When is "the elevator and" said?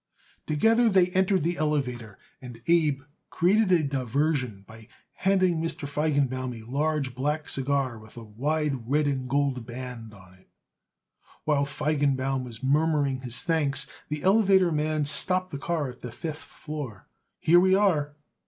1.43-2.59